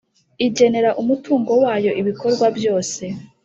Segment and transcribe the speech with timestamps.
[0.45, 3.03] Igenera umutungo wayo ibikorwa byose